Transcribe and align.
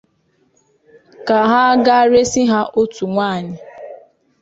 ka 1.27 1.39
ha 1.49 1.63
ga 1.85 1.97
resi 2.11 2.41
ha 2.51 2.59
otu 2.81 3.03
nwaanyị. 3.13 3.57